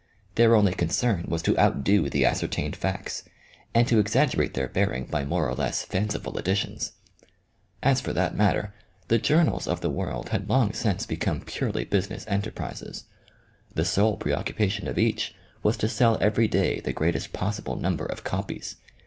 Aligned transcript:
Their 0.33 0.55
only 0.55 0.73
concern 0.73 1.25
was 1.27 1.43
to 1.43 1.55
outdo 1.59 2.09
the 2.09 2.23
ascer 2.23 2.47
tained 2.47 2.75
facts, 2.75 3.21
and 3.71 3.87
to 3.87 3.99
exaggerate 3.99 4.55
their 4.55 4.67
bearing 4.67 5.05
by 5.05 5.23
more 5.23 5.47
or 5.47 5.53
less 5.53 5.83
fanciful 5.83 6.39
additions. 6.39 6.93
As 7.83 8.01
for 8.01 8.11
that 8.11 8.35
matter, 8.35 8.73
the 9.09 9.19
journals 9.19 9.67
of 9.67 9.81
the 9.81 9.91
world 9.91 10.29
had 10.29 10.49
long 10.49 10.73
since 10.73 11.05
become 11.05 11.41
purely 11.41 11.85
business 11.85 12.25
enter 12.27 12.49
prises. 12.49 13.03
The 13.75 13.85
sole 13.85 14.17
preoccupation 14.17 14.87
of 14.87 14.97
each 14.97 15.35
was 15.61 15.77
to 15.77 15.87
sell 15.87 16.17
every 16.19 16.47
day 16.47 16.79
the 16.79 16.93
greatest 16.93 17.31
possible 17.31 17.75
number 17.75 18.05
of 18.07 18.23
copies. 18.23 18.77